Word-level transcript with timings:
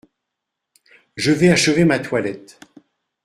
Je 1.15 1.31
vais 1.31 1.51
achever 1.51 1.85
ma 1.85 1.99
toilette. 1.99 2.59